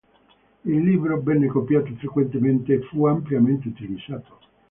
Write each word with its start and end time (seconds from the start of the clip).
Il 0.65 0.83
libro 0.83 1.21
venne 1.21 1.45
copiato 1.47 1.93
frequentemente 1.93 2.73
e 2.73 2.81
fu 2.81 3.05
ampiamente 3.05 3.67
utilizzato. 3.67 4.39